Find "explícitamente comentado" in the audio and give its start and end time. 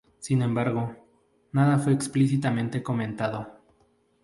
1.93-3.59